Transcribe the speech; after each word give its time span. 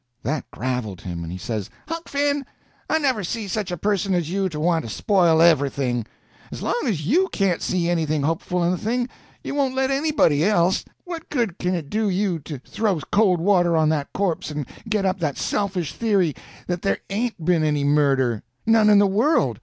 That 0.23 0.49
graveled 0.49 1.01
him, 1.01 1.21
and 1.21 1.31
he 1.31 1.37
says: 1.37 1.69
"Huck 1.87 2.09
Finn, 2.09 2.43
I 2.89 2.97
never 2.97 3.23
see 3.23 3.47
such 3.47 3.69
a 3.69 3.77
person 3.77 4.15
as 4.15 4.31
you 4.31 4.49
to 4.49 4.59
want 4.59 4.83
to 4.83 4.89
spoil 4.89 5.43
everything. 5.43 6.07
As 6.51 6.63
long 6.63 6.81
as 6.87 7.05
you 7.05 7.27
can't 7.31 7.61
see 7.61 7.87
anything 7.87 8.23
hopeful 8.23 8.63
in 8.63 8.73
a 8.73 8.79
thing, 8.79 9.07
you 9.43 9.53
won't 9.53 9.75
let 9.75 9.91
anybody 9.91 10.43
else. 10.43 10.83
What 11.03 11.29
good 11.29 11.59
can 11.59 11.75
it 11.75 11.87
do 11.91 12.09
you 12.09 12.39
to 12.39 12.57
throw 12.57 12.99
cold 13.11 13.39
water 13.39 13.77
on 13.77 13.89
that 13.89 14.11
corpse 14.11 14.49
and 14.49 14.65
get 14.89 15.05
up 15.05 15.19
that 15.19 15.37
selfish 15.37 15.93
theory 15.93 16.33
that 16.65 16.81
there 16.81 16.97
ain't 17.11 17.45
been 17.45 17.63
any 17.63 17.83
murder? 17.83 18.41
None 18.65 18.89
in 18.89 18.97
the 18.97 19.05
world. 19.05 19.59